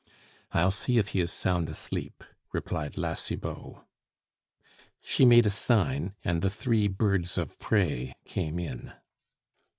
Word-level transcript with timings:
"I'll 0.51 0.71
see 0.71 0.97
if 0.97 1.09
he 1.09 1.19
is 1.19 1.31
sound 1.31 1.69
asleep," 1.69 2.23
replied 2.51 2.97
La 2.97 3.13
Cibot. 3.13 3.75
She 4.99 5.25
made 5.25 5.45
a 5.45 5.51
sign, 5.51 6.15
and 6.23 6.41
the 6.41 6.49
three 6.49 6.87
birds 6.87 7.37
of 7.37 7.59
prey 7.59 8.15
came 8.25 8.57
in. 8.57 8.93